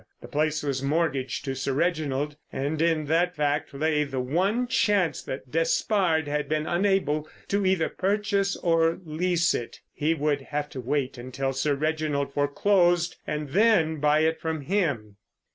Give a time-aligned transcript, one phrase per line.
[0.19, 5.21] The place was mortgaged to Sir Reginald, and in that fact lay the one chance
[5.21, 9.81] that Despard had been unable to either purchase or lease it.
[9.93, 15.17] He would have to wait until Sir Reginald foreclosed and then buy it from him.